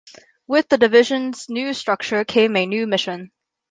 With 0.47 0.67
the 0.67 0.79
division's 0.79 1.47
new 1.47 1.75
structure 1.75 2.25
came 2.25 2.55
a 2.55 2.65
new 2.65 2.87
mission. 2.87 3.29